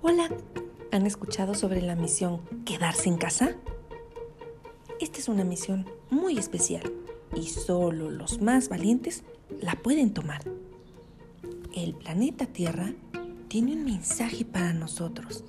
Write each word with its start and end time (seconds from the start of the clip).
Hola, 0.00 0.28
¿han 0.92 1.06
escuchado 1.06 1.54
sobre 1.54 1.82
la 1.82 1.96
misión 1.96 2.40
Quedarse 2.64 3.08
en 3.08 3.16
casa? 3.16 3.56
Esta 5.00 5.18
es 5.18 5.28
una 5.28 5.42
misión 5.42 5.86
muy 6.08 6.38
especial 6.38 6.92
y 7.34 7.48
solo 7.48 8.08
los 8.08 8.40
más 8.40 8.68
valientes 8.68 9.24
la 9.60 9.74
pueden 9.74 10.14
tomar. 10.14 10.42
El 11.74 11.94
planeta 11.94 12.46
Tierra 12.46 12.92
tiene 13.48 13.72
un 13.72 13.84
mensaje 13.84 14.44
para 14.44 14.72
nosotros, 14.72 15.42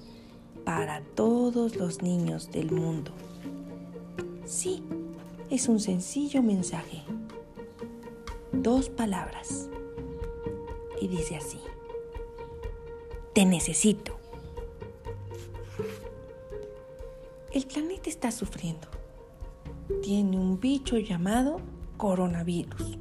para 0.65 1.01
todos 1.01 1.75
los 1.75 2.01
niños 2.01 2.49
del 2.51 2.71
mundo. 2.71 3.11
Sí, 4.45 4.81
es 5.51 5.67
un 5.67 5.79
sencillo 5.79 6.41
mensaje. 6.41 7.03
Dos 8.51 8.89
palabras. 8.89 9.69
Y 10.99 11.07
dice 11.07 11.35
así. 11.35 11.59
Te 13.33 13.45
necesito. 13.45 14.18
El 17.51 17.65
planeta 17.65 18.11
está 18.11 18.31
sufriendo. 18.31 18.87
Tiene 20.03 20.37
un 20.37 20.59
bicho 20.59 20.99
llamado 20.99 21.57
coronavirus. 21.97 22.99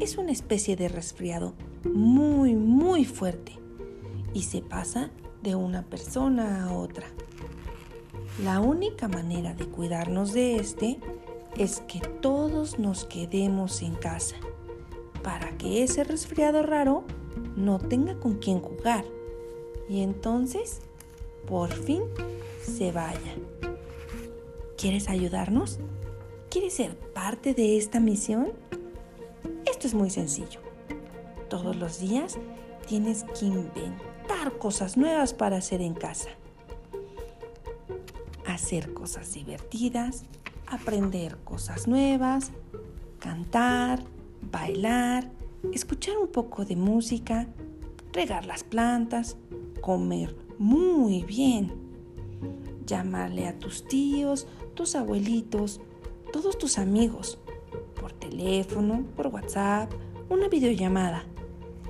Es 0.00 0.18
una 0.18 0.32
especie 0.32 0.76
de 0.76 0.88
resfriado 0.88 1.54
muy, 1.90 2.54
muy 2.54 3.06
fuerte 3.06 3.58
y 4.34 4.42
se 4.42 4.60
pasa 4.60 5.10
de 5.42 5.54
una 5.54 5.82
persona 5.82 6.64
a 6.64 6.74
otra. 6.74 7.06
La 8.42 8.60
única 8.60 9.08
manera 9.08 9.54
de 9.54 9.66
cuidarnos 9.66 10.34
de 10.34 10.56
este 10.56 10.98
es 11.56 11.80
que 11.88 12.00
todos 12.00 12.78
nos 12.78 13.06
quedemos 13.06 13.80
en 13.80 13.94
casa 13.94 14.36
para 15.22 15.56
que 15.56 15.82
ese 15.82 16.04
resfriado 16.04 16.62
raro 16.62 17.04
no 17.56 17.78
tenga 17.78 18.20
con 18.20 18.34
quién 18.34 18.60
jugar 18.60 19.06
y 19.88 20.02
entonces 20.02 20.82
por 21.46 21.72
fin 21.72 22.02
se 22.64 22.92
vaya. 22.92 23.34
¿Quieres 24.76 25.08
ayudarnos? 25.08 25.78
¿Quieres 26.50 26.74
ser 26.74 26.96
parte 26.96 27.54
de 27.54 27.76
esta 27.76 28.00
misión? 28.00 28.52
Esto 29.66 29.86
es 29.86 29.94
muy 29.94 30.10
sencillo. 30.10 30.60
Todos 31.48 31.76
los 31.76 32.00
días 32.00 32.38
tienes 32.86 33.24
que 33.38 33.46
inventar 33.46 34.58
cosas 34.58 34.96
nuevas 34.96 35.34
para 35.34 35.56
hacer 35.56 35.80
en 35.80 35.94
casa. 35.94 36.30
Hacer 38.46 38.92
cosas 38.92 39.32
divertidas, 39.32 40.24
aprender 40.66 41.38
cosas 41.44 41.86
nuevas, 41.86 42.52
cantar, 43.18 44.02
bailar, 44.50 45.30
escuchar 45.72 46.18
un 46.18 46.28
poco 46.28 46.64
de 46.64 46.76
música, 46.76 47.46
regar 48.12 48.46
las 48.46 48.64
plantas, 48.64 49.36
comer 49.80 50.36
muy 50.58 51.22
bien, 51.24 51.83
llamarle 52.86 53.46
a 53.46 53.58
tus 53.58 53.86
tíos, 53.86 54.46
tus 54.74 54.94
abuelitos, 54.94 55.80
todos 56.32 56.58
tus 56.58 56.78
amigos, 56.78 57.38
por 58.00 58.12
teléfono, 58.12 59.04
por 59.16 59.28
WhatsApp, 59.28 59.90
una 60.28 60.48
videollamada. 60.48 61.24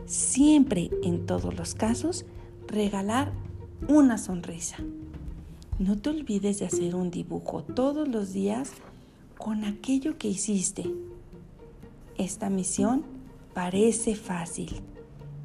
Siempre, 0.06 0.91
en 1.02 1.27
todos 1.27 1.55
los 1.55 1.74
casos, 1.74 2.27
regalar 2.66 3.33
una 3.88 4.19
sonrisa. 4.19 4.77
No 5.78 5.98
te 5.98 6.11
olvides 6.11 6.58
de 6.61 6.66
hacer 6.66 6.94
un 6.94 7.11
dibujo 7.11 7.62
todos 7.64 8.06
los 8.06 8.33
días 8.33 8.70
con 9.39 9.64
aquello 9.64 10.18
que 10.18 10.28
hiciste. 10.28 10.84
Esta 12.16 12.48
misión 12.48 13.05
parece 13.55 14.14
fácil, 14.14 14.83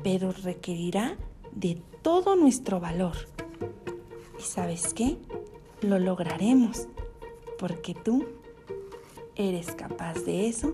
pero 0.03 0.31
requerirá 0.31 1.17
de 1.55 1.81
todo 2.01 2.35
nuestro 2.35 2.79
valor. 2.79 3.15
¿Y 4.39 4.41
sabes 4.41 4.93
qué? 4.93 5.17
Lo 5.81 5.99
lograremos, 5.99 6.87
porque 7.57 7.93
tú 7.93 8.25
eres 9.35 9.73
capaz 9.73 10.23
de 10.23 10.47
eso 10.47 10.73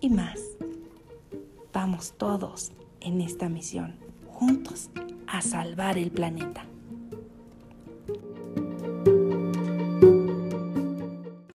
y 0.00 0.10
más. 0.10 0.40
Vamos 1.72 2.14
todos 2.18 2.72
en 3.00 3.20
esta 3.20 3.48
misión, 3.48 3.94
juntos, 4.26 4.90
a 5.28 5.40
salvar 5.40 5.98
el 5.98 6.10
planeta. 6.10 6.64